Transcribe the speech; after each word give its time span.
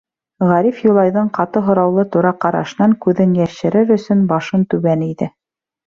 Ғариф, 0.51 0.79
Юлайҙың 0.87 1.29
ҡаты 1.35 1.63
һораулы 1.67 2.07
тура 2.17 2.33
ҡарашынан 2.47 2.99
күҙен 3.07 3.39
йәшерер 3.43 3.97
өсөн, 4.01 4.29
башын 4.37 4.69
түбән 4.77 5.11
эйҙе. 5.13 5.35